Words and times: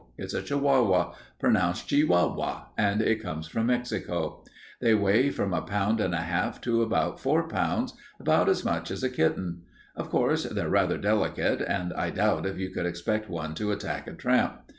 It's 0.17 0.33
a 0.33 0.41
Chihuahua, 0.41 1.13
pronounced 1.39 1.87
Che 1.87 2.03
wa 2.05 2.25
wa, 2.33 2.63
and 2.75 3.03
it 3.03 3.21
comes 3.21 3.47
from 3.47 3.67
Mexico. 3.67 4.43
They 4.79 4.95
weigh 4.95 5.29
from 5.29 5.53
a 5.53 5.61
pound 5.61 5.99
and 6.01 6.15
a 6.15 6.21
half 6.25 6.59
to 6.61 6.81
about 6.81 7.19
four 7.19 7.47
pounds, 7.47 7.93
about 8.19 8.49
as 8.49 8.65
much 8.65 8.89
as 8.89 9.03
a 9.03 9.11
kitten. 9.11 9.61
Of 9.95 10.09
course, 10.09 10.45
they're 10.45 10.69
rather 10.69 10.97
delicate, 10.97 11.61
and 11.61 11.93
I 11.93 12.09
doubt 12.09 12.47
if 12.47 12.57
you 12.57 12.71
could 12.71 12.87
expect 12.87 13.29
one 13.29 13.53
to 13.53 13.71
attack 13.71 14.07
a 14.07 14.13
tramp. 14.13 14.63